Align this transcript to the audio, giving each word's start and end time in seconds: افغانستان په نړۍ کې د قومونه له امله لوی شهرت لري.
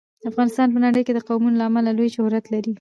افغانستان 0.29 0.67
په 0.73 0.79
نړۍ 0.85 1.01
کې 1.05 1.13
د 1.15 1.19
قومونه 1.27 1.55
له 1.59 1.65
امله 1.69 1.89
لوی 1.97 2.09
شهرت 2.15 2.45
لري. 2.53 2.69